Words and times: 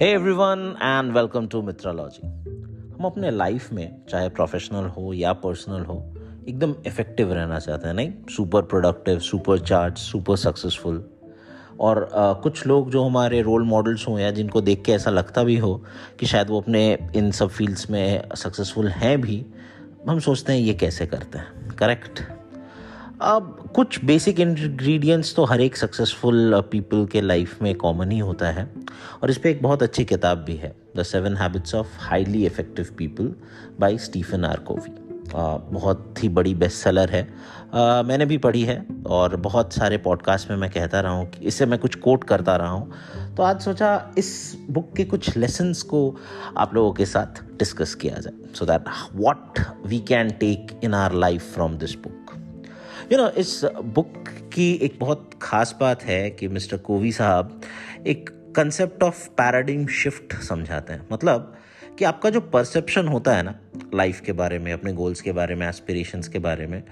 Hey 0.00 0.12
everyone 0.12 0.76
and 0.82 1.12
welcome 1.12 1.46
to 1.46 1.62
मित्रलॉजी 1.62 2.26
हम 2.98 3.04
अपने 3.04 3.30
life 3.30 3.72
में 3.72 3.96
चाहे 4.08 4.28
प्रोफेशनल 4.28 4.84
हो 4.84 5.12
या 5.12 5.32
पर्सनल 5.32 5.84
हो 5.84 6.14
एकदम 6.48 6.74
इफ़ेक्टिव 6.86 7.32
रहना 7.32 7.58
चाहते 7.58 7.88
हैं 7.88 7.94
नहीं? 7.94 8.12
Super 8.30 8.62
productive 8.62 9.18
super 9.18 9.58
charge 9.58 9.98
super 9.98 10.36
successful 10.36 11.10
और 11.80 12.10
आ, 12.14 12.32
कुछ 12.32 12.66
लोग 12.66 12.90
जो 12.90 13.04
हमारे 13.04 13.42
रोल 13.42 13.62
मॉडल्स 13.62 14.08
हों 14.08 14.18
या 14.18 14.30
जिनको 14.30 14.60
देख 14.60 14.82
के 14.84 14.92
ऐसा 14.92 15.10
लगता 15.10 15.42
भी 15.42 15.56
हो 15.56 15.84
कि 16.20 16.26
शायद 16.26 16.50
वो 16.50 16.60
अपने 16.60 16.98
इन 17.16 17.30
सब 17.30 17.48
फील्ड्स 17.48 17.90
में 17.90 18.28
सक्सेसफुल 18.36 18.88
हैं 18.88 19.20
भी 19.20 19.46
हम 20.08 20.18
सोचते 20.18 20.52
हैं 20.52 20.60
ये 20.60 20.74
कैसे 20.74 21.06
करते 21.06 21.38
हैं। 21.38 21.68
करेक्ट 21.68 22.37
अब 23.22 23.70
कुछ 23.74 24.04
बेसिक 24.04 24.40
इंग्रेडिएंट्स 24.40 25.34
तो 25.36 25.44
हर 25.44 25.60
एक 25.60 25.76
सक्सेसफुल 25.76 26.60
पीपल 26.70 27.04
के 27.06 27.20
लाइफ 27.20 27.62
में 27.62 27.74
कॉमन 27.74 28.10
ही 28.10 28.18
होता 28.18 28.50
है। 28.50 28.68
और 29.22 29.30
इस 29.30 29.38
पर 29.38 29.48
एक 29.48 29.62
बहुत 29.62 29.82
अच्छी 29.82 30.04
किताब 30.04 30.38
भी 30.38 30.54
है 30.56 30.74
the 30.96 31.02
seven 31.02 31.36
habits 31.36 31.74
of 31.74 31.96
highly 32.00 32.44
effective 32.46 32.94
people 32.98 33.32
by 33.80 33.98
Stephen 33.98 34.44
R 34.44 34.58
Covey 34.68 34.90
बहुत 35.34 36.22
ही 36.22 36.28
बड़ी 36.28 36.54
बेस्ट 36.54 36.76
सेलर 36.76 37.10
है। 37.10 37.22
आ, 37.74 38.02
मैंने 38.02 38.26
भी 38.26 38.38
पढ़ी 38.38 38.62
है 38.62 38.84
और 39.06 39.36
बहुत 39.38 39.72
सारे 39.72 39.98
पॉडकास्ट 39.98 40.50
में 40.50 40.56
मैं 40.56 40.70
कहता 40.70 41.00
रहा 41.00 41.12
हूँ 41.12 41.30
इससे 41.42 41.66
मैं 41.66 41.78
कुछ 41.78 41.94
कोट 41.96 42.24
करता 42.24 42.56
रहा 42.56 42.70
हूँ। 42.70 43.34
तो 43.36 43.42
आज 43.42 43.60
सोचा 43.60 43.90
इस 44.18 44.30
बुक 44.70 44.92
के 44.96 45.04
कुछ 45.04 45.36
लेसन्स 45.36 45.82
को 45.82 46.00
आप 46.56 46.74
लोगों 46.74 46.92
के 46.92 47.06
साथ 47.06 47.42
डिस्कस 47.58 47.94
किया 47.94 48.18
जाए। 48.18 48.54
So 48.54 48.66
that 48.66 48.88
what 49.14 49.60
we 49.86 50.00
can 50.08 50.30
take 50.40 50.80
in 50.84 50.94
our 50.94 51.14
life 51.14 51.52
from 51.54 51.76
this 51.78 51.94
book 51.94 52.17
you 53.12 53.18
know 53.18 53.28
इस 53.30 53.60
बुक 53.64 54.28
की 54.54 54.72
एक 54.82 54.96
बहुत 55.00 55.30
ख़ास 55.42 55.74
बात 55.80 56.02
है 56.02 56.30
कि 56.30 56.48
मिस्टर 56.48 56.76
कोवी 56.76 57.12
साहब 57.12 57.60
एक 58.06 58.30
कंसेप्ट 58.56 59.02
ऑफ़ 59.02 59.28
पैराडिम 59.30 59.86
शिफ्ट 59.86 60.34
समझाते 60.42 60.92
हैं। 60.92 61.06
मतलब 61.12 61.54
कि 61.98 62.04
आपका 62.04 62.30
जो 62.30 62.40
परसेप्शन 62.40 63.08
होता 63.08 63.36
है 63.36 63.42
ना 63.42 63.54
लाइफ 63.94 64.20
के 64.20 64.32
बारे 64.32 64.58
में, 64.58 64.72
अपने 64.72 64.92
गोल्स 64.92 65.20
के 65.20 65.32
बारे 65.32 65.54
में 65.54 65.66
एस्पिरेशंस 65.68 66.28
के 66.28 66.38
बारे 66.38 66.66
में, 66.66 66.82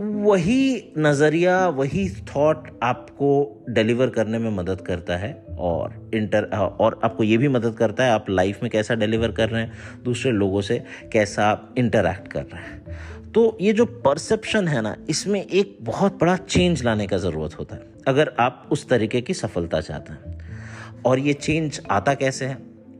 वही 0.00 0.92
नज़रिया, 0.98 1.68
वही 1.68 2.08
थॉट 2.10 2.68
आपको 2.82 3.64
डिलीवर 3.68 4.10
करने 4.10 4.38
में 4.38 4.50
मदद 4.50 4.80
करता 4.80 5.16
है 5.16 5.32
और 5.58 6.10
इंटर 6.14 6.44
और 6.80 7.00
आपको 7.04 7.24
ये 7.24 7.36
भी 7.36 7.48
मदद 7.48 7.74
करता 7.74 8.04
है 8.04 8.10
आप 8.10 8.30
लाइफ 8.30 8.62
में 8.62 8.70
कैसा 8.72 8.94
डिलीवर 8.94 9.32
कर 9.32 9.48
रहे 9.48 9.62
हैं, 9.62 10.02
दूसरे 10.04 10.32
लोगों 10.32 10.60
से 10.60 10.82
कैसा 11.12 11.46
आप 11.46 11.74
इंटरेक्ट 11.78 12.32
कर 12.32 12.42
रहे 12.42 12.62
हैं। 12.62 13.19
तो 13.34 13.56
ये 13.60 13.72
जो 13.72 13.84
परसेप्शन 14.04 14.68
है 14.68 14.80
ना, 14.82 14.96
इसमें 15.10 15.42
एक 15.42 15.76
बहुत 15.80 16.18
बड़ा 16.20 16.36
चेंज 16.36 16.82
लाने 16.84 17.06
का 17.06 17.18
ज़रूरत 17.18 17.58
होता 17.58 17.76
है, 17.76 17.82
अगर 18.08 18.34
आप 18.40 18.68
उस 18.72 18.88
तरीके 18.88 19.20
की 19.20 19.34
सफलता 19.34 19.80
चाहते 19.80 20.12
हैं। 20.12 21.02
और 21.06 21.18
ये 21.18 21.32
चेंज 21.32 21.80
आता 21.90 22.14
कैसे 22.14 22.44
है? 22.44 22.58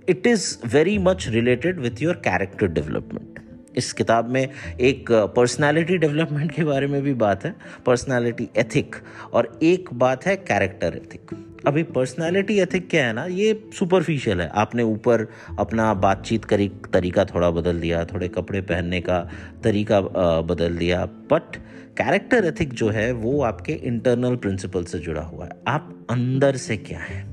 It 0.09 0.27
is 0.27 0.57
very 0.67 0.97
much 0.99 1.29
related 1.29 1.81
with 1.81 2.03
your 2.03 2.15
character 2.15 2.67
development 2.67 3.39
इस 3.77 3.93
किताब 3.93 4.29
में 4.29 4.49
एक 4.81 5.11
पर्सनालिटी 5.37 5.97
डेवलपमेंट 5.99 6.53
के 6.53 6.65
बारे 6.65 6.87
में 6.87 7.01
भी 7.03 7.13
बात 7.15 7.45
है 7.45 7.55
पर्सनालिटी 7.87 8.49
एथिक 8.57 8.97
और 9.33 9.59
एक 9.63 9.89
बात 9.95 10.27
है 10.27 10.37
कैरेक्टर 10.37 10.97
एथिक 10.97 11.31
अभी 11.67 11.83
पर्सनालिटी 11.83 12.59
एथिक 12.61 12.89
क्या 12.91 13.07
है 13.07 13.13
ना, 13.13 13.25
ये 13.25 13.71
सुपरफिशियल 13.79 14.41
है। 14.41 14.49
आपने 14.55 14.83
ऊपर 14.83 15.27
अपना 15.59 15.93
बातचीत 15.95 16.45
करी, 16.45 16.69
तरीका 16.93 17.25
थोड़ा 17.25 17.51
बदल 17.51 17.81
दिया, 17.81 18.05
थोड़े 18.05 18.29
कपड़े 18.29 18.61
पहनने 18.61 19.01
का 19.01 19.21
तरीका 19.65 20.01
बदल 20.43 20.77
दिया। 20.77 21.05
बट 21.07 21.57
कैरेक्टर 21.99 22.45
एथिक 22.45 22.73
जो 22.73 22.89
है, 22.89 23.11
वो 23.13 23.43
आपके 23.43 23.73
इंटरनल 23.73 24.37
प्रिंसिपल 24.37 24.85
से 24.85 24.99
जुड़ा 24.99 25.23
हुआ 25.23 25.45
है। 25.45 25.51
आप 25.69 26.07
अंदर 26.11 26.57
से 26.57 26.77
क्या 26.77 26.99
है? 26.99 27.29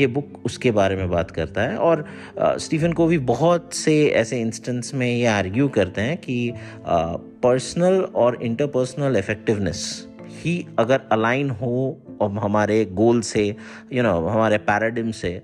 ये 0.00 0.06
बुक 0.06 0.42
उसके 0.44 0.70
बारे 0.70 0.96
में 0.96 1.10
बात 1.10 1.30
करता 1.30 1.62
है। 1.62 1.76
और 1.76 2.04
स्टीफन 2.38 2.92
को 2.92 3.06
भी 3.06 3.18
बहुत 3.18 3.74
से 3.74 4.04
ऐसे 4.06 4.40
इंस्टेंस 4.40 4.94
में 4.94 5.06
ये 5.06 5.26
आर्ग्यू 5.26 5.68
करते 5.68 6.00
हैं 6.00 6.16
कि 6.16 6.52
पर्सनल 6.86 8.00
और 8.14 8.42
इंटरपर्सनल 8.42 9.16
इफेक्टिवनेस 9.16 10.08
ही 10.40 10.66
अगर 10.78 11.00
अलाइन 11.12 11.50
हो 11.50 12.02
और 12.20 12.32
हमारे 12.32 12.84
गोल 12.84 13.20
से 13.20 13.46
यू 13.46 13.54
you 13.92 14.02
नो 14.02 14.20
know, 14.20 14.30
हमारे 14.30 14.58
पैराडिम 14.58 15.10
से 15.10 15.42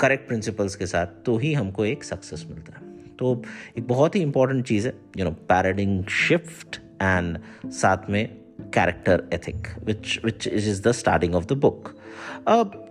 करेक्ट 0.00 0.28
प्रिंसिपल्स 0.28 0.76
के 0.76 0.86
साथ 0.86 1.06
तो 1.06 1.36
ही 1.38 1.52
हमको 1.54 1.84
एक 1.84 2.04
सक्सेस 2.04 2.46
मिलता 2.50 2.78
है। 2.78 2.98
तो 3.18 3.42
एक 3.78 3.88
बहुत 3.88 4.16
ही 4.16 4.20
इंपॉर्टेंट 4.20 4.66
चीज़ 4.66 4.88
है 4.88 4.94
you 5.16 5.24
know 5.24 5.30
paradigm 5.30 6.04
shift 6.04 6.80
and 7.02 7.38
साथ 7.66 8.10
में 8.10 8.37
character 8.74 9.22
ethic 9.32 9.68
which 9.84 10.18
which 10.24 10.46
is 10.48 10.68
is 10.70 10.82
the 10.82 10.92
starting 10.92 11.34
of 11.34 11.46
the 11.46 11.52
book 11.58 11.94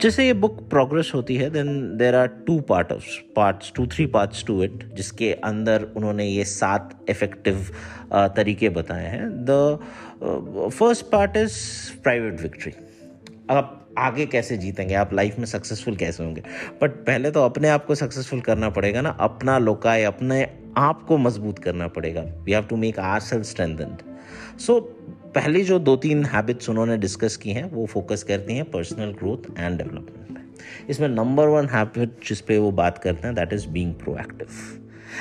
जैसे 0.01 0.25
ये 0.25 0.33
बुक 0.33 0.59
प्रोग्रेस 0.69 1.11
होती 1.15 1.35
है 1.35 1.49
then 1.49 1.97
there 1.97 2.15
are 2.15 2.27
two 2.47 2.59
part 2.69 2.91
of 2.91 3.05
parts 3.35 3.71
two 3.75 3.85
three 3.87 4.05
parts 4.05 4.43
to 4.45 4.63
it 4.63 4.83
जिसके 4.95 5.31
अंदर 5.43 5.83
उन्होंने 5.97 6.25
ये 6.25 6.43
सात 6.45 7.05
इफ़ेक्टिव 7.09 7.59
uh, 7.59 8.27
तरीके 8.35 8.69
बताए 8.69 9.07
हैं। 9.07 9.29
The 9.49 10.69
first 10.73 11.05
part 11.11 11.37
is 11.37 11.57
private 12.03 12.41
victory 12.41 12.73
आप 13.49 13.73
आगे 13.97 14.25
कैसे 14.25 14.57
जीतेंगे? 14.57 14.93
आप 14.93 15.13
लाइफ 15.13 15.37
में 15.39 15.45
सक्सेसफुल 15.45 15.95
कैसे 15.95 16.23
होंगे? 16.23 16.41
बट 16.81 16.91
पहले 17.05 17.31
तो 17.31 17.43
अपने 17.43 17.69
आप 17.69 17.85
को 17.85 17.95
सक्सेसफुल 17.95 18.41
करना 18.41 18.69
पड़ेगा 18.69 19.01
ना। 19.01 19.09
अपना 19.09 19.57
लोकाय 19.59 20.03
अपने 20.03 20.47
आप 20.77 21.03
को 21.07 21.17
मज़बूत 21.17 21.59
करना 21.59 21.87
पड़ेगा। 21.87 22.21
We 22.21 22.51
have 22.51 22.63
to 22.63 22.75
make 22.77 22.99
our 22.99 23.19
self 23.19 23.45
strengthened 23.45 24.01
so 24.59 24.79
पहली 25.35 25.63
जो 25.63 25.79
दो 25.79 25.95
तीन 25.95 26.23
हैबिट्स 26.25 26.69
उन्होंने 26.69 26.97
डिस्कस 26.97 27.37
की 27.37 27.51
हैं, 27.51 27.63
वो 27.71 27.85
फोकस 27.85 28.23
करती 28.23 28.55
हैं 28.55 28.65
पर्सनल 28.71 29.11
ग्रोथ 29.11 29.59
एंड 29.59 29.77
डेवलपमेंट 29.77 30.37
पे। 30.37 30.91
इसमें 30.91 31.07
नंबर 31.07 31.47
वन 31.47 31.67
हैबिट 31.67 32.27
जिस 32.27 32.41
पे 32.41 32.57
वो 32.57 32.71
बात 32.71 32.97
करते 32.97 33.27
हैं 33.27 33.35
that 33.35 33.53
is 33.53 33.67
being 33.67 33.93
proactive 33.93 34.47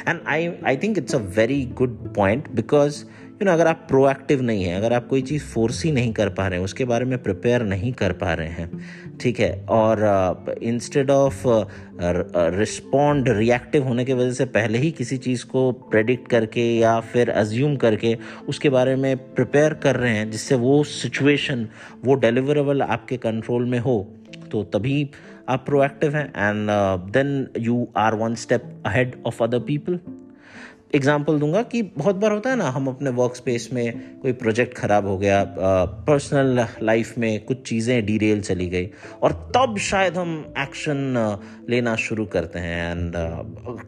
and 0.08 0.20
I 0.26 0.50
I 0.66 0.76
think 0.76 0.98
it's 0.98 1.14
a 1.14 1.18
very 1.18 1.64
good 1.74 1.96
point 2.14 2.50
because 2.50 3.04
you 3.36 3.44
know 3.44 3.52
अगर 3.52 3.66
आप 3.66 3.84
प्रोएक्टिव 3.88 4.42
नहीं 4.42 4.64
हैं, 4.64 4.76
अगर 4.76 4.92
आप 4.92 5.06
कोई 5.08 5.22
चीज़ 5.22 5.42
फोर्स 5.44 5.82
ही 5.84 5.90
नहीं 5.92 6.12
कर 6.12 6.28
पा 6.28 6.46
रहे 6.48 6.58
हैं, 6.58 6.64
उसके 6.64 6.84
बारे 6.84 7.04
में 7.04 7.22
प्रिपेयर 7.22 7.62
नहीं 7.62 7.92
कर 7.92 8.12
पा 8.12 8.32
रहे 8.34 8.48
हैं, 8.48 8.70
ठीक 9.20 9.40
है? 9.40 9.50
और 9.70 10.54
इंस्टेड 10.62 11.10
ऑफ़ 11.10 11.42
रिस्पॉन्ड 12.56 13.28
रिएक्टिव 13.28 13.84
होने 13.84 14.04
की 14.04 14.12
वजह 14.12 14.32
से 14.32 14.44
पहले 14.56 14.78
ही 14.78 14.90
किसी 14.92 15.16
चीज़ 15.18 15.44
को 15.46 15.70
प्रेडिक्ट 15.90 16.28
करके 16.28 16.66
या 16.78 16.98
फिर 17.02 17.30
अज्यूम 17.30 17.76
करके 17.76 18.16
उसके 18.48 18.70
बारे 18.70 18.96
में 18.96 19.16
प्रिपेयर 19.34 19.74
कर 19.74 19.96
रहे 19.96 20.16
हैं, 20.16 20.30
जिससे 20.30 20.54
वो 20.56 20.82
सिचुएशन 20.84 21.68
वो 22.04 22.14
डिलीवरेबल 22.16 22.82
आपके 22.82 23.16
कंट्रोल 23.18 23.64
में 23.64 23.78
हो 23.78 24.06
तो 24.50 24.62
तभी 24.64 25.10
आप 25.48 25.64
प्रोएक्टिव 25.66 26.16
हैं 26.16 26.28
and 26.28 26.68
then 27.12 27.48
you 27.58 27.86
are 27.96 28.14
one 28.14 28.34
step 28.34 28.82
ahead 28.86 29.22
of 29.26 29.42
other 29.44 29.58
people 29.60 29.98
example 30.90 31.38
दूँगा 31.38 31.62
कि 31.62 31.80
बहुत 31.82 32.16
बार 32.16 32.32
होता 32.32 32.50
है 32.50 32.56
ना, 32.56 32.68
हम 32.70 32.86
अपने 32.88 33.10
वर्क 33.10 33.36
स्पेस 33.36 33.68
में 33.72 34.20
कोई 34.20 34.32
प्रोजेक्ट 34.34 34.76
ख़राब 34.76 35.06
हो 35.06 35.16
गया 35.18 35.42
पर्सनल 36.06 36.64
लाइफ 36.82 37.18
में 37.18 37.44
कुछ 37.44 37.62
चीज़ें 37.68 38.04
डीरेल 38.06 38.40
चली 38.42 38.68
गई, 38.68 38.88
और 39.22 39.32
तब 39.56 39.76
शायद 39.80 40.16
हम 40.16 40.54
एक्शन 40.58 41.14
लेना 41.70 41.94
शुरू 41.98 42.24
करते 42.26 42.58
हैं 42.58 42.90
एंड 42.90 43.16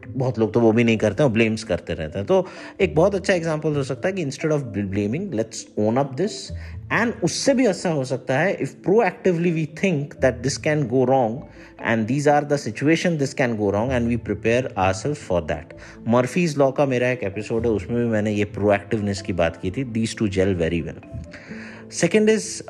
बहुत 0.07 0.39
लोग 0.39 0.53
तो 0.53 0.59
वो 0.59 0.71
भी 0.71 0.83
नहीं 0.83 0.97
करते 0.97 1.23
हैं 1.23 1.33
ब्लेम्स 1.33 1.63
करते 1.63 1.93
रहते 1.93 2.19
हैं। 2.19 2.27
तो 2.27 2.45
एक 2.81 2.95
बहुत 2.95 3.15
अच्छा 3.15 3.33
एग्ज़ाम्पल 3.33 3.75
हो 3.75 3.83
सकता 3.83 4.07
है 4.07 4.13
कि 4.13 4.21
instead 4.21 4.51
of 4.51 4.63
blaming 4.77 5.33
let's 5.33 5.65
own 5.79 5.97
up 5.97 6.13
this 6.13 6.47
and 6.93 7.13
उससे 7.23 7.53
भी 7.53 7.65
ऐसा 7.67 7.89
हो 7.89 8.03
सकता 8.03 8.39
है 8.39 8.53
if 8.53 8.73
proactively 9.03 9.51
we 9.51 9.65
think 9.83 10.13
that 10.21 10.35
this 10.35 10.57
can 10.57 10.83
go 10.87 11.03
wrong 11.05 11.41
and 11.81 12.05
these 12.07 12.27
are 12.27 12.43
the 12.43 12.57
situation 12.57 13.17
this 13.17 13.33
can 13.33 13.55
go 13.55 13.69
wrong 13.71 13.91
and 13.91 14.07
we 14.07 14.17
prepare 14.17 14.73
our 14.77 14.93
self 14.93 15.27
for 15.27 15.41
that 15.41 15.73
Murphy's 16.07 16.57
law 16.57 16.71
का 16.71 16.85
मेरा 16.85 17.09
एक 17.09 17.23
episode 17.23 17.65
है 17.65 17.71
उसमें 17.71 18.03
भी 18.03 18.09
मैंने 18.09 18.31
ये 18.31 18.45
प्रोएक्टिवनेस 18.45 19.21
की 19.21 19.33
बात 19.33 19.57
की 19.57 19.71
थी 19.71 19.83
these 19.83 20.17
two 20.17 20.27
gel 20.27 20.55
very 20.55 20.81
well 20.81 21.01
second 21.91 22.29
is 22.29 22.61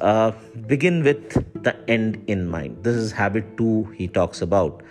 begin 0.68 1.02
with 1.04 1.38
the 1.58 1.74
end 1.90 2.18
in 2.30 2.46
mind 2.48 2.76
this 2.78 2.98
is 2.98 3.14
habit 3.14 3.56
two 3.58 3.88
he 4.00 4.08
talks 4.08 4.44
about 4.44 4.84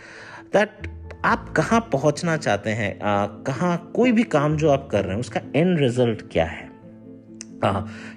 that 0.52 0.88
आप 1.24 1.48
कहाँ 1.56 1.80
पहुँचना 1.92 2.36
चाहते 2.36 2.70
हैं 2.70 2.94
uh, 2.94 3.46
कहाँ 3.46 3.92
कोई 3.96 4.12
भी 4.12 4.22
काम 4.22 4.56
जो 4.56 4.70
आप 4.70 4.88
कर 4.92 5.04
रहे 5.04 5.12
हैं 5.12 5.20
उसका 5.20 5.40
एंड 5.56 5.78
रिज़ल्ट 5.78 6.22
क्या 6.32 6.44
है? 6.44 6.67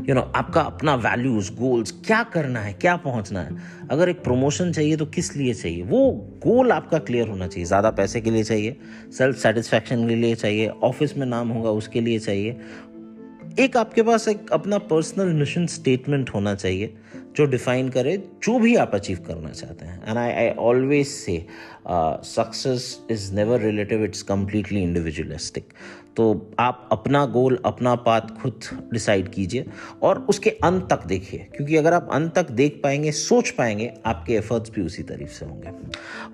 यू 0.10 0.16
नो 0.16 0.22
आपका 0.36 0.62
अपना 0.62 0.96
वैल्यूज़ 0.96 1.52
गोल्स 1.54 1.92
क्या 2.06 2.22
करना 2.24 2.60
है, 2.60 2.74
क्या 2.74 2.96
पहुँचना 2.98 3.42
है? 3.42 3.58
अगर 3.92 4.10
एक 4.10 4.24
प्रमोशन 4.24 4.72
चाहिए 4.72 4.96
तो 4.96 5.06
किस 5.08 5.36
लिए 5.36 5.54
चाहिए? 5.54 5.82
वो 5.84 6.12
गोल 6.44 6.72
आपका 6.72 7.00
क्लियर 7.00 7.28
होना 7.28 7.48
चाहिए। 7.48 7.66
ज़्यादा 7.66 7.92
पैसे 7.92 8.22
के 8.22 8.32
लिए 8.32 8.44
चाहिए 8.44 8.78
सेल्फ 9.18 9.38
सेटिस्फैक्शन 9.38 10.08
के 10.08 10.16
लिए 10.16 10.36
चाहिए 10.36 10.68
ऑफ़िस 10.68 11.18
में 11.18 11.26
नाम 11.28 11.50
होगा 11.50 11.72
उसके 11.72 12.02
लिए 12.02 12.20
चाहिए। 12.20 12.60
एक 13.60 13.78
आपके 13.78 14.04
पास 14.04 14.28
एक 14.28 14.52
अपना 14.52 14.78
पर्सनल 14.78 15.34
मिशन 15.34 15.66
स्टेटमेंट 15.68 16.30
होना 16.30 16.54
चाहिए, 16.56 16.94
जो 17.36 17.46
डिफाइन 17.46 17.90
करे, 17.90 18.16
जो 18.44 18.58
भी 18.60 18.76
आप 18.76 18.96
अचीव 18.96 19.20
करना 19.28 19.50
चाहते 19.50 19.86
हैं। 19.86 20.02
And 20.08 20.18
I 20.18 20.32
I 20.32 20.50
always 20.60 21.08
say 21.08 21.46
success 21.88 23.00
is 23.12 23.34
never 23.34 23.60
relative 23.60 24.04
it's 24.04 24.22
completely 24.24 24.82
individualistic 24.82 25.74
तो 26.18 26.54
आप 26.60 26.90
अपना 26.92 27.26
गोल 27.26 27.58
अपना 27.66 27.94
पाथ 27.96 28.22
खुद 28.42 28.64
डिसाइड 28.94 29.28
कीजिए 29.28 29.66
और 30.04 30.20
उसके 30.30 30.50
अंत 30.50 30.88
तक 30.90 31.06
देखिए, 31.08 31.40
क्योंकि 31.56 31.76
अगर 31.76 31.94
आप 31.94 32.10
अंत 32.14 32.34
तक 32.36 32.50
देख 32.52 32.80
पाएँगे, 32.84 33.12
सोच 33.12 33.50
पाएँगे, 33.50 33.92
आपके 34.06 34.34
एफर्ट्स 34.34 34.72
भी 34.72 34.82
उसी 34.82 35.04
तरीके 35.04 35.34
से 35.34 35.46
होंगे। 35.46 35.70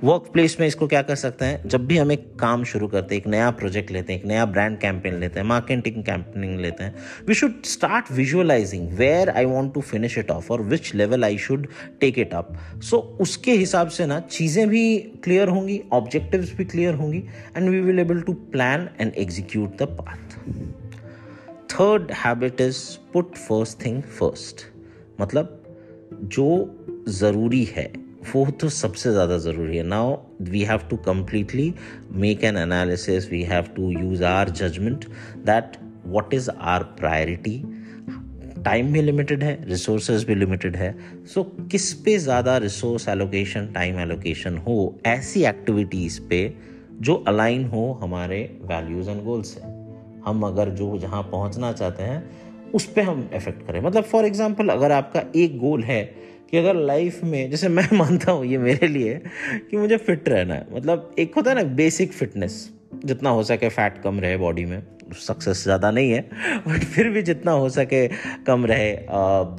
वर्क 0.04 0.30
प्लेस 0.34 0.60
में 0.60 0.66
इसको 0.68 0.88
क्या 0.88 1.02
कर 1.02 1.16
सकते 1.16 1.46
हैं? 1.46 1.68
जब 1.68 1.86
भी 1.88 1.98
हम 1.98 2.12
एक 2.12 2.26
काम 2.40 2.64
शुरू 2.64 2.88
करते 2.88 3.16
हैं, 3.16 3.22
एक 3.22 3.28
नया 3.28 3.52
प्रोजेक्ट 3.52 3.92
लेते 3.92 4.14
हैं, 4.14 4.20
एक 4.20 4.26
नया 4.26 4.46
ब्रांड 4.46 4.78
कैंपेन 4.80 5.20
लेते 5.20 5.40
हैं 5.40 5.48
मार्केटिंग 5.48 6.04
कैंपेनिंग 6.04 6.60
लेते 6.60 6.84
हैं 6.84 6.96
we 7.28 7.34
should 7.34 7.62
start 7.66 8.12
visualizing 8.12 8.90
where 8.90 9.30
I 9.30 9.46
want 9.46 9.74
to 9.74 9.82
finish 9.82 10.18
it 10.18 10.32
off 10.32 10.52
और 10.54 10.62
which 10.62 10.94
level 10.96 11.24
I 11.24 11.38
should 11.38 11.68
take 12.02 12.20
it 12.20 12.34
up 12.34 12.54
so 12.82 12.98
उसके 13.22 13.52
हिसाब 13.52 13.88
से 13.90 14.06
ना, 14.06 14.20
चीज़ें 14.20 14.68
भी 14.70 14.98
क्लियर 15.24 15.37
होंगी 15.46 15.84
ऑब्जेक्टिव्स 15.94 16.56
भी 16.58 16.66
क्लियर 16.66 16.94
होंगी 16.94 17.24
and 17.58 17.70
we 17.70 17.80
will 17.80 18.00
able 18.00 18.22
to 18.22 18.34
plan 18.34 18.90
and 19.02 19.14
execute 19.16 19.78
the 19.78 19.88
path. 19.88 20.38
Third 21.72 22.12
habit 22.12 22.62
is 22.62 22.98
put 23.14 23.36
first 23.36 23.86
thing 23.86 24.02
first 24.02 24.62
मतलब 25.22 25.64
जो 26.24 26.76
ज़रूरी 27.10 27.64
है, 27.64 27.94
वो 28.36 28.52
तो 28.52 28.70
सबसे 28.70 29.12
ज़्यादा 29.12 29.38
ज़रूरी 29.38 29.78
है 29.78 29.84
now 29.84 30.18
we 30.42 30.64
have 30.64 30.80
to 30.90 30.98
completely 30.98 31.74
make 32.12 32.44
an 32.44 32.58
analysis 32.58 33.32
we 33.32 33.44
have 33.44 33.64
to 33.64 33.92
use 33.92 34.24
our 34.24 34.50
judgement 34.50 35.06
that 35.38 35.78
what 36.06 36.34
is 36.34 36.50
our 36.50 36.84
priority 36.84 37.77
time 38.68 38.92
भी 38.94 39.02
लिमिटेड 39.02 39.44
है 39.44 39.58
रिसोर्सेज 39.70 40.24
भी 40.24 40.36
लिमिटेड 40.36 40.76
है। 40.76 40.96
सो 41.26 41.42
so, 41.42 41.72
किस 41.72 41.94
पे 41.94 42.18
ज़्यादा 42.18 42.58
रिसोर्स 42.58 43.08
एलोकेशन 43.10 43.68
टाइम 43.68 44.00
एलोकेशन 44.00 44.58
हो 44.58 44.96
ऐसी 45.06 45.44
एक्टिविटीज़ 45.44 46.20
पे 46.22 46.54
जो 47.02 47.16
अलाइन 47.28 47.66
हो 47.66 47.92
हमारे 48.02 48.40
वैल्यूज़ 48.62 49.10
एंड 49.10 49.24
गोल्स 49.24 49.48
से? 49.48 49.62
हम 50.26 50.44
अगर 50.44 50.70
जो 50.70 50.98
जहाँ 50.98 51.22
पहुँचना 51.24 51.72
चाहते 51.72 52.04
हैं 52.04 52.72
उस 52.72 52.86
पर 52.86 53.02
हम 53.02 53.30
इफ़ेक्ट 53.34 53.68
करें। 53.68 53.82
मतलब 53.82 54.04
फॉर 54.04 54.26
एग्ज़ाम्पल 54.26 54.70
अगर 54.70 54.92
आपका 54.92 55.24
एक 55.36 55.58
गोल 55.58 55.84
है 55.84 56.04
कि 56.52 56.58
अगर 56.58 56.76
लाइफ 56.76 57.24
में 57.24 57.50
जैसे 57.50 57.70
मैं 57.70 57.88
मानता 57.98 58.32
हूँ 58.32 58.46
ये 58.46 58.58
मेरे 58.58 58.88
लिए 58.88 59.22
कि 59.72 59.78
मुझे 59.78 59.98
फिट 59.98 60.30
रहना 60.30 60.54
है। 60.54 60.68
मतलब 60.76 61.16
एक 61.20 61.36
होता 61.36 61.52
है 61.52 61.56
ना 61.56 61.64
बेसिक 61.64 62.14
फिटनेस 62.14 62.72
जितना 63.06 63.30
हो 63.30 63.44
सके 63.44 63.70
फैट 63.70 64.02
कम 64.04 64.20
रहे 64.20 64.38
बॉडी 64.38 64.66
में। 64.66 64.82
सक्सेस 65.18 65.64
ज़्यादा 65.64 65.92
नहीं 65.92 66.12
है 66.12 66.22
बट 66.68 66.84
फिर 66.86 67.10
भी 67.10 67.22
जितना 67.22 67.52
हो 67.54 67.70
सके 67.70 68.08
कम 68.48 68.66
रहे। 68.66 68.92
अब 68.92 69.58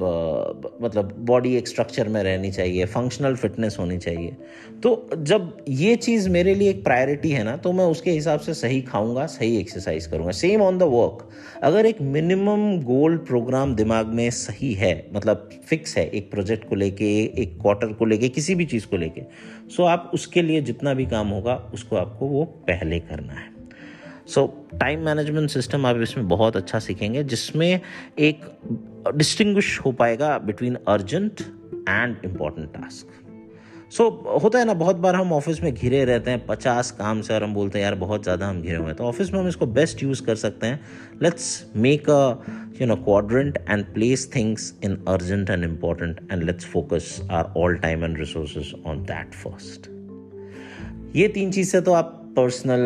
मतलब 0.81 1.13
बॉडी 1.27 1.55
एक 1.57 1.67
स्ट्रक्चर 1.67 2.07
में 2.07 2.21
रहनी 2.23 2.51
चाहिए 2.51 2.85
फंक्शनल 2.87 3.35
फिटनेस 3.35 3.77
होनी 3.79 3.97
चाहिए। 3.97 4.35
तो 4.83 5.09
जब 5.17 5.57
ये 5.69 5.95
चीज़ 5.97 6.29
मेरे 6.29 6.55
लिए 6.55 6.69
एक 6.69 6.83
प्रायोरिटी 6.83 7.31
है 7.31 7.43
ना 7.43 7.55
तो 7.57 7.71
मैं 7.71 7.85
उसके 7.87 8.11
हिसाब 8.11 8.39
से 8.39 8.53
सही 8.53 8.81
खाऊँगा, 8.81 9.25
सही 9.27 9.57
एक्सरसाइज 9.59 10.05
करूँगा। 10.05 10.31
सेम 10.33 10.61
ऑन 10.61 10.77
द 10.77 10.83
वर्क 10.83 11.27
अगर 11.63 11.85
एक 11.85 12.01
मिनिमम 12.01 12.81
गोल 12.83 13.17
प्रोग्राम 13.27 13.75
दिमाग 13.75 14.07
में 14.09 14.29
सही 14.31 14.73
है 14.73 14.93
मतलब 15.13 15.49
फिक्स 15.69 15.97
है 15.97 16.07
एक 16.07 16.29
प्रोजेक्ट 16.31 16.67
को 16.69 16.75
लेके, 16.75 17.05
एक 17.41 17.57
क्वार्टर 17.61 17.93
को 17.93 18.05
लेके, 18.05 18.29
किसी 18.29 18.55
भी 18.55 18.65
चीज़ 18.65 18.87
को 18.87 18.97
लेके 18.97 19.21
सो 19.69 19.83
आप 19.85 20.11
उसके 20.13 20.41
लिए 20.41 20.61
जितना 20.61 20.93
भी 20.93 21.05
काम 21.05 21.27
होगा, 21.29 21.55
उसको 21.73 21.95
आपको 21.95 22.27
वो 22.27 22.43
पहले 22.67 22.99
करना 23.01 23.33
है। 23.33 23.58
सो 24.29 24.45
टाइम 24.73 25.05
मैनेजमेंट 25.05 25.49
सिस्टम 25.49 25.85
आप 25.85 26.01
इसमें 26.01 26.27
बहुत 26.27 26.55
अच्छा 26.55 26.79
सीखेंगे, 26.79 27.23
जिसमें 27.23 27.81
एक 28.19 28.41
डिस्टिंग्विश 29.15 29.79
हो 29.79 29.91
पाएगा 29.93 30.37
between 30.39 30.77
urgent 30.87 31.41
and 31.89 32.15
important 32.25 32.69
task 32.73 33.15
so 33.91 34.07
होता 34.43 34.59
है 34.59 34.65
ना, 34.65 34.73
बहुत 34.73 34.95
बार 34.95 35.15
हम 35.15 35.31
ऑफ़िस 35.33 35.61
में 35.63 35.73
घिरे 35.73 36.03
रहते 36.05 36.31
हैं, 36.31 36.45
पचास 36.45 36.91
काम 36.91 37.21
से 37.21 37.33
और 37.33 37.43
हम 37.43 37.53
बोलते 37.53 37.77
हैं, 37.77 37.83
यार, 37.83 37.95
बहुत 37.95 38.23
ज़्यादा 38.23 38.47
हम 38.47 38.61
घिरे 38.61 38.75
हुए 38.75 38.87
हैं। 38.87 38.95
तो 38.95 39.03
ऑफ़िस 39.03 39.31
में 39.33 39.39
हम 39.39 39.47
इसको 39.47 39.65
बेस्ट 39.67 40.03
यूज़ 40.03 40.21
कर 40.23 40.35
सकते 40.35 40.67
हैं। 40.67 40.79
Let's 41.21 41.71
make 41.75 42.09
a 42.09 42.43
you 42.81 42.87
know 42.87 42.95
quadrant 42.97 43.57
and 43.69 43.85
place 43.93 44.29
things 44.35 44.73
in 44.83 44.95
urgent 45.07 45.49
and 45.49 45.63
important 45.63 46.21
and 46.31 46.43
let's 46.43 46.65
focus 46.65 47.19
our 47.31 47.53
all 47.57 47.75
time 47.77 48.03
and 48.03 48.19
resources 48.19 48.73
on 48.85 49.03
that 49.05 49.33
first 49.35 49.89
ये 51.15 51.27
तीन 51.27 51.51
चीज़ 51.51 51.69
से 51.69 51.81
तो 51.81 51.93
आप 51.93 52.15
पर्सनल 52.35 52.83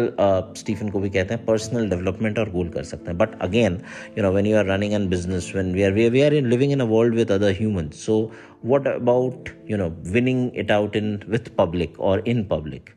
स्टीफन 0.57 0.85
uh, 0.85 0.91
को 0.91 0.99
भी 0.99 1.09
कहते 1.09 1.33
हैं 1.33 1.45
पर्सनल 1.45 1.89
डेवलपमेंट 1.89 2.39
और 2.39 2.49
गोल 2.51 2.69
कर 2.69 2.83
सकते 2.83 3.11
हैं. 3.11 3.17
But 3.17 3.39
again 3.41 3.79
you 4.17 4.23
know 4.23 4.31
when 4.31 4.45
you 4.45 4.57
are 4.57 4.65
running 4.65 4.93
an 4.93 5.07
business 5.09 5.51
when 5.55 5.73
we 5.73 5.83
are 5.83 5.91
we 5.91 6.21
are 6.21 6.33
in 6.33 6.49
living 6.49 6.71
in 6.71 6.79
a 6.79 6.85
world 6.85 7.15
with 7.15 7.31
other 7.31 7.51
human 7.51 7.89
so 7.95 8.19
what 8.65 8.87
about 8.87 9.49
you 9.71 9.77
know 9.77 9.87
winning 10.07 10.49
it 10.55 10.71
out 10.71 10.95
in 10.95 11.19
with 11.29 11.49
public 11.57 11.99
और 11.99 12.23
in 12.27 12.43
public 12.45 12.89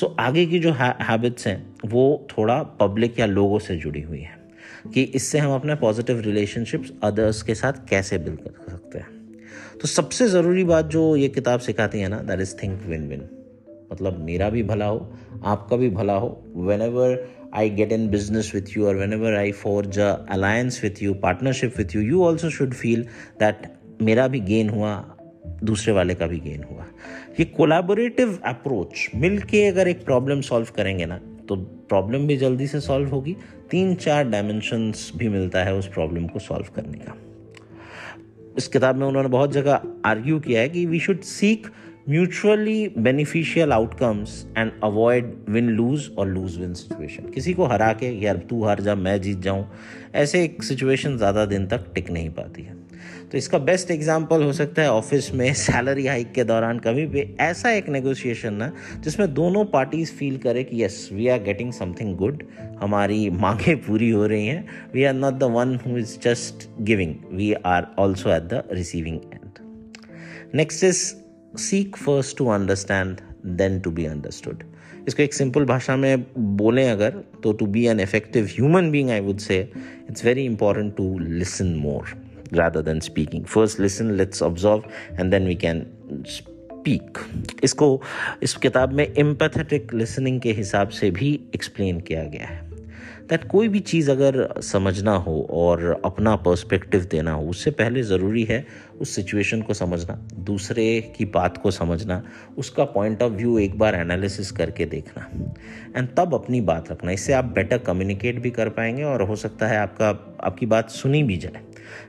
सो 0.00 0.14
आगे 0.20 0.46
की 0.46 0.58
जो 0.58 0.72
habits 0.72 1.46
हैं 1.46 1.58
वो 1.86 2.26
थोड़ा 2.30 2.62
public 2.80 3.18
या 3.20 3.26
लोगों 3.26 3.58
से 3.58 3.76
जुड़ी 3.76 4.00
हुई 4.02 4.20
हैं 4.20 4.36
कि 4.94 5.02
इससे 5.14 5.38
हम 5.38 5.54
अपने 5.54 5.74
पॉजिटिव 5.74 6.20
रिलेशनशिप्स 6.20 6.92
अदर्स 7.02 7.42
के 7.42 7.54
साथ 7.54 7.72
कैसे 7.88 8.18
बिल्ड 8.18 8.38
कर 8.38 8.70
सकते 8.70 8.98
हैं. 8.98 9.06
तो 9.80 9.88
सबसे 9.88 10.28
ज़रूरी 10.28 10.64
बात 10.64 10.86
जो 10.86 11.04
ये 11.16 11.28
किताब 11.28 11.60
सिखाती 11.60 12.00
है 12.00 12.08
ना 12.08 12.18
that 12.22 12.40
is 12.40 12.54
think 12.62 12.80
win 12.82 13.08
win 13.08 13.28
मतलब 13.92 14.18
मेरा 14.20 14.48
भी 14.50 14.62
भला 14.62 14.86
हो, 14.86 15.10
आपका 15.44 15.76
भी 15.76 15.90
भला 15.90 16.14
हो। 16.14 16.28
Whenever 16.82 17.26
I 17.54 17.70
get 17.70 17.92
in 17.92 18.08
business 18.10 18.50
with 18.54 18.76
you 18.76 18.86
और 18.86 18.96
whenever 19.12 19.34
I 19.34 19.52
forge 19.54 19.98
alliance 19.98 20.80
with 20.84 21.02
you 21.02 21.14
partnership 21.22 21.78
with 21.78 21.94
you 21.96 22.02
you 22.02 22.24
also 22.24 22.50
should 22.50 22.74
feel 22.74 23.02
that 23.40 23.66
मेरा 24.02 24.26
भी 24.28 24.40
गेन 24.40 24.68
हुआ, 24.68 24.94
दूसरे 25.64 25.92
वाले 25.92 26.14
का 26.14 26.26
भी 26.26 26.38
गेन 26.40 26.64
हुआ। 26.70 26.84
ये 27.40 27.44
कोलाबोरेटिव 27.46 28.38
अप्रोच 28.46 29.08
मिल 29.14 29.38
के 29.42 29.66
अगर 29.66 29.88
एक 29.88 30.04
प्रॉब्लम 30.04 30.40
सॉल्व 30.40 30.66
करेंगे 30.76 31.06
ना 31.06 31.20
तो 31.48 31.56
प्रॉब्लम 31.88 32.26
भी 32.26 32.36
जल्दी 32.36 32.66
से 32.66 32.80
सॉल्व 32.80 33.08
होगी। 33.08 33.36
तीन 33.70 33.94
चार 33.94 34.28
डायमेंशंस 34.28 35.10
भी 35.16 35.28
मिलता 35.28 35.62
है 35.64 35.74
उस 35.74 35.86
प्रॉब्लम 35.86 36.26
को 36.26 36.38
सॉल्व 36.38 36.66
करने 36.76 36.98
का। 36.98 37.14
इस 38.58 38.68
किताब 38.68 38.96
में 38.96 39.06
उन्होंने 39.06 39.28
बहुत 39.28 39.52
जगह 39.52 39.80
आर्ग्यू 40.04 40.38
किया 40.40 40.60
है 40.60 40.68
कि 40.68 40.84
we 40.86 41.00
should 41.00 41.20
seek 41.22 41.66
mutually 42.08 42.88
beneficial 42.98 43.72
outcomes 43.72 44.44
and 44.58 44.70
avoid 44.84 45.32
win 45.48 45.68
lose 45.70 46.08
और 46.18 46.28
लूज 46.28 46.56
विन 46.58 46.72
सिचुएशन 46.74 47.30
किसी 47.30 47.52
को 47.54 47.66
हरा 47.66 47.92
के, 47.92 48.06
यार, 48.24 48.36
तू 48.50 48.62
हार 48.64 48.80
जा, 48.80 48.94
मैं 48.94 49.20
जीत 49.22 49.40
जाऊँ, 49.40 49.66
ऐसे 50.14 50.42
एक 50.44 50.62
सिचुएशन 50.62 51.16
ज़्यादा 51.16 51.44
दिन 51.46 51.66
तक 51.66 51.92
टिक 51.94 52.10
नहीं 52.10 52.30
पाती 52.30 52.62
है। 52.62 52.76
तो 53.32 53.38
इसका 53.38 53.58
बेस्ट 53.58 53.90
एग्ज़ाम्पल 53.90 54.42
हो 54.42 54.52
सकता 54.52 54.82
है 54.82 54.92
ऑफ़िस 54.92 55.32
में 55.34 55.52
सैलरी 55.54 56.06
हाइक 56.06 56.32
के 56.32 56.44
दौरान 56.44 56.78
कभी 56.78 57.06
भी। 57.06 57.26
ऐसा 57.40 57.70
एक 57.70 57.88
नेगोशिएशन 57.88 58.54
ना, 58.54 58.72
जिसमें 59.00 59.32
दोनों 59.34 59.64
पार्टीज़ 59.66 60.12
फील 60.12 60.38
करे 60.38 60.64
कि 60.64 60.82
yes 60.84 61.08
we 61.12 61.28
are 61.28 61.42
getting 61.42 61.72
something 61.72 62.16
good 62.16 62.42
हमारी 62.80 63.28
मांगे 63.30 63.74
पूरी 63.86 64.10
हो 64.10 64.26
रही 64.26 64.46
हैं। 64.46 64.90
We 64.94 65.04
are 65.04 65.14
not 65.14 65.34
the 65.34 65.52
one 65.52 65.78
who 65.86 65.96
is 65.98 66.18
just 66.22 66.68
giving 66.82 67.14
we 67.32 67.52
are 67.66 67.94
also 67.98 68.30
at 68.30 68.42
the 68.44 68.62
receiving 68.72 69.20
and 69.34 69.64
next 70.54 70.84
is 70.84 71.12
seek 71.58 71.96
first 71.96 72.36
to 72.38 72.48
understand 72.48 73.20
then 73.46 73.80
to 73.80 73.90
be 73.90 74.06
understood 74.06 74.62
इसको 75.08 75.22
एक 75.22 75.34
simple 75.34 75.64
भाषा 75.64 75.96
में 75.96 76.24
बोलें 76.38 76.90
अगर 76.90 77.10
तो 77.42 77.52
to 77.52 77.66
be 77.66 77.86
an 77.86 78.00
effective 78.00 78.44
human 78.44 78.90
being 78.90 79.10
I 79.10 79.20
would 79.20 79.38
say 79.38 79.72
it's 80.10 80.24
very 80.24 80.44
important 80.44 80.96
to 80.96 81.18
listen 81.18 81.74
more 81.74 82.16
rather 82.52 82.82
than 82.82 83.00
speaking. 83.00 83.44
First 83.44 83.78
listen, 83.78 84.16
let's 84.16 84.40
observe, 84.40 84.84
and 85.18 85.32
then 85.32 85.44
we 85.44 85.56
can 85.56 85.86
speak. 86.24 87.18
इसको, 87.64 88.02
इस 88.42 88.54
किताब 88.56 88.92
में 88.92 89.06
एम्पैथेटिक 89.14 89.94
लिसनिंग 89.94 90.40
के 90.40 90.52
हिसाब 90.52 90.88
से 90.88 91.10
भी 91.10 91.32
एक्सप्लेन 91.54 92.00
किया 92.00 92.24
गया 92.24 92.46
है। 92.46 92.67
दैट 93.30 93.44
कोई 93.48 93.68
भी 93.68 93.80
चीज़ 93.80 94.10
अगर 94.10 94.60
समझना 94.60 95.16
हो 95.16 95.48
और 95.50 96.02
अपना 96.04 96.36
पर्सपेक्टिव 96.36 97.04
देना 97.04 97.32
हो, 97.32 97.48
उससे 97.48 97.70
पहले 97.70 98.02
ज़रूरी 98.02 98.44
है 98.44 98.66
उस 99.00 99.10
सिचुएशन 99.10 99.62
को 99.62 99.74
समझना, 99.74 100.28
दूसरे 100.34 101.14
की 101.16 101.24
बात 101.24 101.56
को 101.56 101.70
समझना, 101.70 102.22
उसका 102.58 102.84
पॉइंट 102.84 103.22
ऑफ़ 103.22 103.32
व्यू 103.32 103.58
एक 103.58 103.78
बार 103.78 103.94
एनालिसिस 103.94 104.50
करके 104.50 104.84
देखना। 104.84 105.28
एंड 105.96 106.08
तब 106.16 106.34
अपनी 106.34 106.60
बात 106.60 106.90
रखना। 106.90 107.12
इससे 107.12 107.32
आप 107.32 107.44
बेटर 107.44 107.78
कम्युनिकेट 107.78 108.38
भी 108.38 108.50
कर 108.50 108.68
पाएँगे 108.68 109.02
और 109.02 109.22
हो 109.22 109.36
सकता 109.36 109.66
है 109.66 109.78
आपका, 109.78 110.08
आपकी 110.40 110.66
बात 110.66 110.90
सुनी 110.90 111.22
भी 111.22 111.36
जाए। 111.36 111.60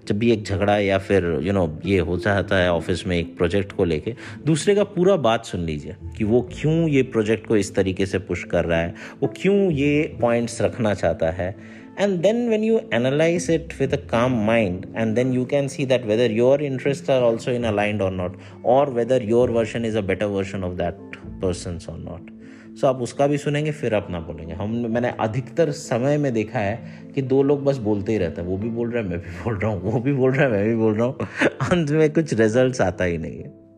जब 0.08 0.18
भी 0.20 0.32
एक 0.32 0.44
झगड़ा 0.44 0.78
या 0.78 0.98
फिर 0.98 1.40
यू 1.42 1.54
नो 1.54 1.80
ये 1.86 2.00
हो 2.00 2.18
जाता 2.18 2.56
है 2.56 2.72
ऑफ़िस 2.74 3.08
में 3.08 3.18
एक 3.18 3.38
प्रोजेक्ट 3.38 3.72
को 3.72 3.86
लेके, 3.86 4.16
दूसरे 4.46 4.76
का 4.76 4.84
पूरा 4.84 5.16
बात 5.16 5.46
सुन 5.46 5.62
लीजिए 5.62 5.96
कि 6.18 6.24
वो 6.24 6.42
क्यों 6.42 6.88
ये 6.90 7.04
प्रोजेक्ट 7.04 7.48
को 7.48 7.58
इस 7.58 7.76
तरीके 7.76 8.06
से 8.06 8.20
पुश 8.20 8.44
कर 8.44 8.66
रहा 8.66 8.80
है, 8.80 8.96
वो 9.22 9.34
क्यों 9.38 9.72
ये 9.72 10.18
पॉइंट्स 10.22 10.62
रखना 10.62 10.94
चाहता 10.94 11.32
है। 11.32 11.56
And 12.00 12.20
then 12.22 12.50
when 12.50 12.64
you 12.64 12.80
analyze 12.94 13.52
it 13.52 13.74
with 13.80 13.94
a 13.94 13.98
calm 13.98 14.46
mind 14.46 14.86
and 14.98 15.16
then 15.16 15.34
you 15.34 15.46
can 15.46 15.68
see 15.68 15.86
that 15.86 16.06
whether 16.06 16.32
your 16.32 16.64
interest 16.64 17.10
are 17.10 17.22
also 17.22 17.52
in 17.52 17.64
aligned 17.64 18.02
और 18.02 18.12
नॉट 18.12 18.38
और 18.66 18.90
whether 18.90 19.24
your 19.24 19.52
version 19.52 19.86
is 19.86 19.98
a 19.98 20.02
better 20.02 20.26
version 20.26 20.64
of 20.64 20.74
that 20.74 21.18
person 21.42 21.80
और 21.90 22.00
not 22.00 22.39
so 22.76 22.88
आप 22.88 23.02
उसका 23.02 23.28
भी 23.28 23.38
सुनेंगे, 23.38 23.72
फिर 23.72 23.94
अपना 23.94 24.20
बोलेंगे। 24.20 24.54
हम, 24.54 24.70
मैंने 24.90 25.10
अधिकतर 25.10 25.72
समय 25.72 26.18
में 26.18 26.34
देखा 26.34 26.60
है 26.60 27.02
कि 27.16 27.22
दो 27.22 27.44
लोग 27.44 27.64
बस 27.64 27.78
बोलते 27.78 28.12
ही 28.12 28.18
रहते 28.18 28.42
हैं। 28.42 28.48
वो 28.48 28.58
भी 28.58 28.70
बोल 28.70 28.92
रहा 28.92 29.04
है, 29.04 29.10
मैं 29.10 29.20
भी 29.20 29.44
बोल 29.44 29.58
रहा 29.58 29.72
हूँ, 29.72 29.82
वो 29.82 30.00
भी 30.00 30.14
बोल 30.14 30.32
रहा 30.32 30.46
है, 30.46 30.52
मैं 30.52 30.66
भी 30.66 30.76
बोल 30.76 30.94
रहा 30.94 31.06
हूँ। 31.06 31.18
अंत 31.72 31.90
में 31.92 32.14
कुछ 32.14 32.34
रिज़ल्ट 32.34 32.82
आता 32.82 33.04
ही 33.04 33.18
नहीं 33.18 33.40
है। 33.40 33.70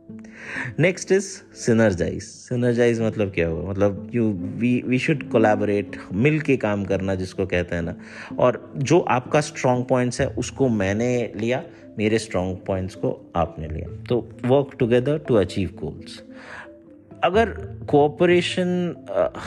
नेक्स्ट 0.80 1.12
इज़ 1.12 1.26
सिनर्जाइज 1.54 2.24
सिनर्जाइज 2.24 3.02
मतलब 3.02 3.32
क्या 3.32 3.48
होगा? 3.48 3.70
मतलब 3.70 4.12
you 4.16 4.32
we 4.32 4.84
we 4.88 5.00
should 5.00 5.30
collaborate 5.30 5.92
मिल 6.14 6.40
के 6.40 6.58
काम 6.58 6.86
करना 6.86 7.16
जिसको 7.16 7.46
कहते 7.46 7.76
हैं 7.76 7.82
ना। 7.82 7.96
और 8.40 8.74
जो 8.78 9.00
आपका 9.00 9.42
स्ट्रॉन्ग 9.42 9.86
पॉइंट्स 9.88 10.22
है, 10.22 10.28
उसको 10.28 10.70
मैंने 10.70 11.32
लिया, 11.36 11.64
मेरे 11.98 12.20
स्ट्रॉन्ग 12.20 12.58
पॉइंट्स 12.68 12.96
को 12.96 13.32
आपने 13.36 13.68
लिया। 13.68 14.04
तो 14.10 14.30
work 14.46 14.70
together 14.80 15.18
to 15.18 15.36
achieve 15.36 15.70
goals 15.76 16.24
अगर 17.24 17.50
कोऑपरेशन 17.90 18.70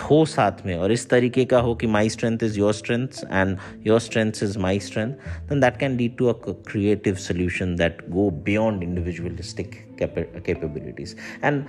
हो 0.02 0.24
साथ 0.24 0.64
में 0.66 0.74
और 0.76 0.92
इस 0.92 1.08
तरीके 1.10 1.44
का 1.44 1.58
हो 1.60 1.74
कि 1.74 1.86
my 1.86 2.08
strength 2.08 2.42
is 2.42 2.58
your 2.58 2.72
strength 2.74 3.24
and 3.32 3.56
your 3.86 4.00
strength 4.00 4.42
is 4.42 4.58
my 4.58 4.80
strength 4.80 5.12
then 5.48 5.60
that 5.60 5.76
can 5.76 5.96
lead 5.96 6.16
to 6.16 6.26
a 6.26 6.32
creative 6.68 7.14
solution 7.24 7.74
that 7.76 7.98
go 8.10 8.30
beyond 8.44 8.82
individualistic 8.82 9.74
capabilities 10.00 11.16
and 11.44 11.64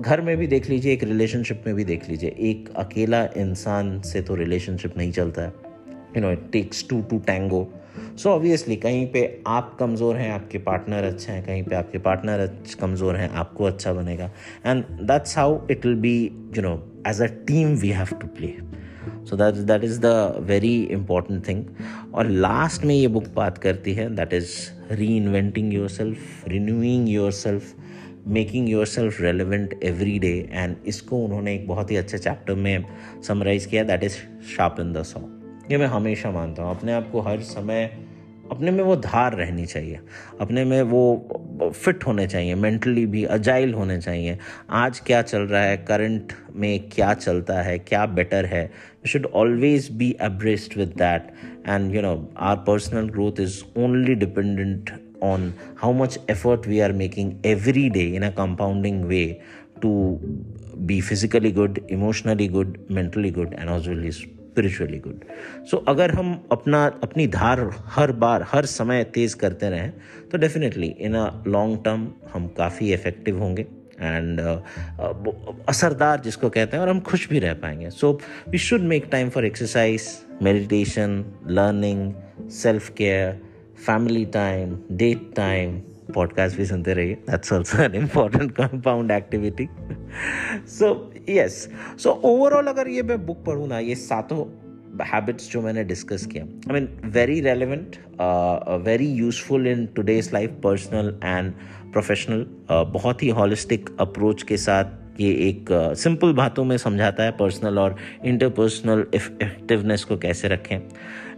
घर 0.00 0.20
में 0.20 0.36
भी 0.36 0.46
देख 0.46 0.68
लीजिए, 0.70 0.92
एक 0.92 1.04
रिलेशनशिप 1.04 1.62
में 1.66 1.74
भी 1.74 1.84
देख 1.84 2.08
लीजिए, 2.10 2.34
एक 2.40 2.72
अकेला 2.76 3.24
इंसान 3.36 4.00
से 4.02 4.22
तो 4.22 4.34
रिलेशनशिप 4.34 4.98
नहीं 4.98 5.12
चलता 5.12 5.42
है। 5.42 5.52
You 6.16 6.22
know 6.22 6.30
it 6.32 6.50
takes 6.52 6.88
two 6.88 7.00
to 7.10 7.18
tango 7.26 7.68
so 8.18 8.30
obviously 8.30 8.76
कहीं 8.76 9.06
पे 9.12 9.20
आप 9.46 9.76
कमज़ोर 9.80 10.16
हैं, 10.16 10.30
आपके 10.32 10.58
पार्टनर 10.58 11.04
अच्छे 11.04 11.32
हैं, 11.32 11.44
कहीं 11.46 11.62
पे 11.62 11.74
आपके 11.76 11.98
पार्टनर 11.98 12.46
कमज़ोर 12.80 13.16
हैं, 13.16 13.28
आपको 13.30 13.64
अच्छा 13.64 13.92
बनेगा। 13.92 14.30
And 14.66 14.84
that's 15.02 15.36
how 15.38 15.58
it 15.70 15.86
will 15.86 15.94
be 16.00 16.16
you 16.56 16.62
know 16.62 16.74
as 17.08 17.22
a 17.22 17.26
team 17.46 17.74
we 17.76 17.88
have 17.88 18.16
to 18.20 18.26
play 18.38 18.52
so 19.28 19.36
that 19.36 19.54
that 19.66 19.84
is 19.84 20.00
the 20.00 20.06
very 20.48 20.74
important 20.82 21.46
thing 21.48 21.64
और 22.14 22.28
लास्ट 22.28 22.84
में 22.84 22.94
ये 22.94 23.08
बुक 23.08 23.28
बात 23.36 23.58
करती 23.58 23.94
है 23.94 24.08
that 24.16 24.32
is 24.32 24.56
reinventing 25.16 25.72
yourself 25.88 26.48
renewing 26.48 27.08
yourself 27.32 27.74
making 28.28 28.68
yourself 28.86 29.20
relevant 29.20 29.78
every 29.84 30.18
day 30.18 30.34
and 30.52 30.76
इसको 30.86 31.24
उन्होंने 31.24 31.54
एक 31.54 31.68
बहुत 31.68 31.90
ही 31.90 31.96
अच्छे 31.96 32.18
चैप्टर 32.18 32.54
में 32.54 32.84
समराइज़ 33.28 33.68
किया 33.68 33.84
that 33.84 34.04
is 34.04 34.16
sharpen 34.80 34.92
the 34.92 35.02
saw 35.02 35.43
ये 35.70 35.76
मैं 35.78 35.86
हमेशा 35.86 36.30
मानता 36.30 36.62
हूँ। 36.62 36.76
अपने 36.76 36.92
आप 36.92 37.10
को 37.10 37.20
हर 37.20 37.40
समय, 37.40 37.84
अपने 38.50 38.70
में 38.70 38.82
वो 38.84 38.96
धार 38.96 39.34
रहनी 39.34 39.64
चाहिए। 39.66 39.98
अपने 40.40 40.64
में 40.64 40.82
वो 40.82 41.72
फिट 41.74 42.06
होने 42.06 42.26
चाहिए, 42.26 42.54
मेंटली 42.54 43.06
भी 43.06 43.24
अजाइल 43.24 43.72
होने 43.74 44.00
चाहिए। 44.00 44.38
आज 44.70 45.00
क्या 45.00 45.22
चल 45.22 45.38
रहा 45.38 45.62
है, 45.62 45.76
करंट 45.76 46.32
में 46.56 46.88
क्या 46.88 47.14
चलता 47.14 47.60
है, 47.62 47.78
क्या 47.78 48.04
बेटर 48.06 48.44
है? 48.44 48.64
You 48.64 49.08
should 49.08 49.26
always 49.34 49.90
be 49.92 50.12
abreast 50.20 50.78
with 50.78 50.88
that 50.88 51.32
and 51.68 51.94
you 51.94 52.02
know 52.02 52.14
our 52.38 52.56
personal 52.56 53.08
growth 53.08 53.40
is 53.40 53.62
only 53.78 54.14
dependent 54.14 54.90
on 55.22 55.52
how 55.82 55.92
much 55.92 56.20
effort 56.30 56.68
we 56.68 56.80
are 56.80 56.92
making 56.92 57.32
every 57.46 57.88
day 57.90 58.06
in 58.14 58.22
a 58.22 58.30
compounding 58.30 59.04
way 59.04 59.24
to 59.82 60.20
be 60.76 61.00
physically 61.00 61.52
good 61.52 61.80
emotionally 61.90 62.48
good 62.48 62.78
mentally 62.90 63.30
good 63.30 63.54
and 63.54 63.70
well 63.70 64.12
spiritually 64.54 64.98
good 64.98 65.20
so 65.66 65.76
अगर 65.76 66.10
हम 66.10 66.48
अपना 66.52 66.86
अपनी 67.02 67.26
धार 67.26 67.70
हर 67.86 68.12
बार 68.12 68.46
हर 68.48 68.66
समय 68.66 69.04
तेज़ 69.04 69.36
करते 69.36 69.70
रहें 69.70 69.92
तो 70.32 70.38
definitely 70.38 70.86
in 70.86 71.14
a 71.14 71.44
long 71.46 71.84
term 71.84 72.08
हम 72.32 72.46
काफ़ी 72.48 72.92
इफ़ेक्टिव 72.92 73.38
होंगे 73.38 73.66
एंड 74.00 74.40
uh, 74.40 74.46
uh, 74.46 75.68
असरदार 75.68 76.20
जिसको 76.20 76.48
कहते 76.48 76.76
हैं 76.76 76.82
और 76.82 76.90
हम 76.90 77.00
खुश 77.00 77.28
भी 77.28 77.38
रह 77.38 77.54
पाएँगे। 77.54 77.90
So 77.90 78.20
we 78.48 78.58
should 78.58 78.80
make 78.80 79.08
time 79.12 79.28
for 79.28 79.44
exercise 79.44 80.06
meditation 80.42 81.24
learning 81.46 82.12
self 82.50 82.90
care 82.90 83.32
family 83.86 84.24
time 84.24 84.78
date 84.92 85.30
time 85.36 85.80
podcast 86.12 86.56
भी 86.56 86.66
सुनते 86.66 86.94
रहिए। 86.94 87.14
That's 87.14 87.52
also 87.52 87.82
an 87.82 87.94
important 87.94 88.52
compound 88.52 89.10
activity 89.10 89.68
so 90.66 91.12
yes 91.28 91.68
so 91.98 92.10
overall 92.10 92.66
अगर 92.66 92.88
ये 92.88 93.02
मैं 93.02 93.26
बुक 93.26 93.44
पढ़ूँ 93.44 93.68
ना 93.68 93.78
ये 93.78 93.94
सातों 93.94 94.44
हैबिट्स 95.04 95.50
जो 95.52 95.62
मैंने 95.62 95.84
डिस्कस 95.84 96.26
किया 96.26 96.44
I 96.44 96.72
mean 96.72 96.88
very 97.04 97.40
relevant 97.40 97.96
very 98.84 99.06
useful 99.06 99.66
in 99.66 99.86
today's 99.86 100.30
life 100.32 100.50
personal 100.50 101.20
and 101.24 101.52
professional 101.92 102.46
बहुत 102.70 103.22
ही 103.22 103.28
हॉलिस्टिक 103.28 103.90
अप्रोच 104.00 104.42
के 104.42 104.56
साथ 104.56 105.20
ये 105.20 105.30
एक 105.30 105.66
सिंपल 105.96 106.30
uh, 106.30 106.36
बातों 106.36 106.64
में 106.64 106.76
समझाता 106.78 107.22
है 107.22 107.30
पर्सनल 107.30 107.78
और 107.78 107.96
इंटरपर्सनल 108.24 109.06
इफेक्टिवनेस 109.14 110.04
को 110.04 110.16
कैसे 110.18 110.48
रखें। 110.48 110.76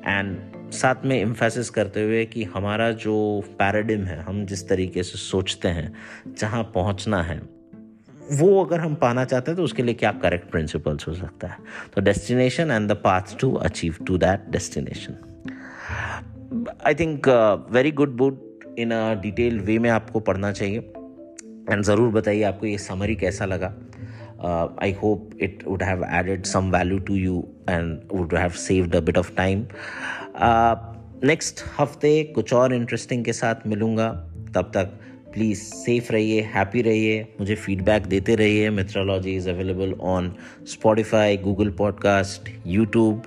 एंड 0.06 0.38
साथ 0.72 1.04
में 1.04 1.20
इम्फेसिस 1.20 1.70
करते 1.70 2.02
हुए 2.02 2.24
कि 2.24 2.44
हमारा 2.44 2.90
जो 2.92 3.16
पैराडिम 3.58 4.04
है, 4.04 4.20
हम 4.22 4.44
जिस 4.46 4.68
तरीके 4.68 5.02
से 5.02 5.18
सोचते 5.18 5.68
हैं, 5.68 5.92
जहाँ 6.38 6.62
पहुँचना 6.74 7.22
है, 7.22 7.40
वो 8.32 8.64
अगर 8.64 8.80
हम 8.80 8.94
पाना 8.94 9.24
चाहते 9.24 9.50
हैं 9.50 9.56
तो 9.56 9.64
उसके 9.64 9.82
लिए 9.82 9.94
क्या 9.94 10.12
करेक्ट 10.22 10.50
प्रिंसिपल्स 10.50 11.06
हो 11.08 11.14
सकता 11.14 11.48
है? 11.48 11.56
तो 11.94 12.00
destination 12.00 12.70
and 12.70 12.88
the 12.90 12.92
path 13.04 13.38
to 13.40 13.52
achieve 13.54 13.96
to 14.06 14.18
that 14.18 14.50
destination 14.50 15.16
I 16.86 16.94
think 16.94 17.28
very 17.72 17.90
good 17.92 18.16
book 18.16 18.74
in 18.78 18.90
a 18.90 19.14
detail 19.22 19.60
way 19.60 19.78
में 19.78 19.90
आपको 19.90 20.20
पढ़ना 20.20 20.52
चाहिए। 20.52 20.78
एंड 21.70 21.82
ज़रूर 21.82 22.10
बताइए 22.12 22.42
आपको 22.42 22.66
ये 22.66 22.78
समरी 22.78 23.14
कैसा 23.16 23.44
लगा। 23.44 23.74
I 24.82 24.92
hope 24.92 25.30
it 25.42 25.62
would 25.66 25.82
have 25.82 26.04
added 26.14 26.44
some 26.46 26.70
value 26.70 26.98
to 26.98 27.14
you 27.14 27.46
and 27.70 28.00
would 28.12 28.34
have 28.34 28.50
saved 28.60 28.96
a 28.96 29.00
bit 29.00 29.18
of 29.18 29.34
time 29.36 29.64
next 30.38 31.60
हफ़्ते 31.78 32.22
कुछ 32.34 32.52
और 32.52 32.74
इंटरेस्टिंग 32.74 33.24
के 33.24 33.32
साथ 33.32 33.66
मिलूँगा। 33.66 34.08
तब 34.54 34.70
तक 34.74 34.98
प्लीज़ 35.34 35.58
सेफ़ 35.58 36.12
रहिए 36.12 36.40
हैप्पी 36.54 36.82
रहिए, 36.82 37.22
मुझे 37.40 37.54
फीडबैक 37.54 38.06
देते 38.06 38.34
रहिए। 38.34 38.70
Mitrology 38.70 39.36
is 39.36 39.48
available 39.50 39.92
on 39.92 40.32
Spotify 40.66 41.36
Google 41.36 41.70
podcast 41.70 42.50
YouTube 42.66 43.22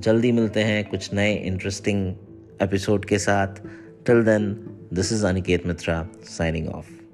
जल्दी 0.00 0.32
मिलते 0.32 0.60
हैं 0.60 0.84
कुछ 0.88 1.12
नए 1.14 1.34
इंटरेस्टिंग 1.34 2.14
एपिसोड 2.62 3.04
के 3.04 3.18
साथ। 3.18 3.62
Till 4.06 4.22
then 4.22 4.52
this 4.94 5.12
is 5.12 5.26
Aniket 5.26 5.66
Mitra 5.66 6.06
signing 6.28 6.68
off 6.68 7.05